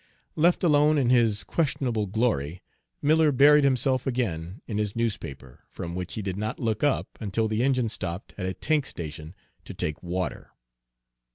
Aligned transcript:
Left 0.35 0.63
alone 0.63 0.97
in 0.97 1.11
his 1.11 1.43
questionable 1.43 2.07
glory, 2.07 2.63
Miller 3.03 3.31
buried 3.31 3.63
himself 3.63 4.07
again 4.07 4.59
in 4.65 4.79
his 4.79 4.95
newspaper, 4.95 5.63
from 5.69 5.93
which 5.93 6.15
he 6.15 6.23
did 6.23 6.37
not 6.37 6.57
look 6.59 6.83
up 6.83 7.07
until 7.21 7.47
the 7.47 7.61
engine 7.63 7.87
stopped 7.87 8.33
at 8.35 8.47
a 8.47 8.55
tank 8.55 8.87
station 8.87 9.35
to 9.63 9.75
take 9.75 10.01
water. 10.01 10.53